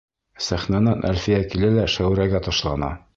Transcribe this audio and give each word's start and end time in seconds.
Сәхнәнән 0.45 1.05
Әлфиә 1.11 1.41
килә 1.53 1.71
лә 1.77 1.85
Шәүрәгә 1.97 2.43
ташлана. 2.49 2.95